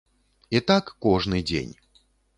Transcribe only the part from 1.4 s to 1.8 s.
дзень.